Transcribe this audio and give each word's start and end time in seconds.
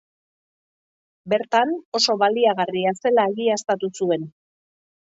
Bertan, 1.33 1.75
oso 2.01 2.17
baliagarria 2.25 2.97
zela 3.05 3.31
egiaztatu 3.35 3.93
zuen. 4.01 4.31